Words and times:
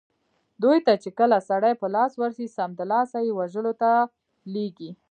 دوی 0.63 0.77
ته 0.85 0.93
چې 1.03 1.09
کله 1.19 1.37
سړي 1.49 1.73
په 1.81 1.87
لاس 1.95 2.11
ورسي 2.21 2.47
سمدلاسه 2.57 3.17
یې 3.27 3.31
وژلو 3.39 3.73
ته 3.81 3.91
لېږي. 4.53 4.91